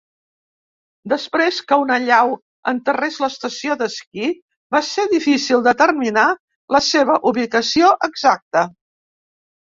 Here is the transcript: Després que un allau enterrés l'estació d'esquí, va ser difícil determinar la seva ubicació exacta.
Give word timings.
Després 1.11 1.59
que 1.71 1.77
un 1.81 1.91
allau 1.95 2.31
enterrés 2.71 3.19
l'estació 3.25 3.75
d'esquí, 3.83 4.31
va 4.77 4.81
ser 4.89 5.05
difícil 5.13 5.63
determinar 5.69 6.25
la 6.79 6.83
seva 6.89 7.21
ubicació 7.35 7.95
exacta. 8.11 8.67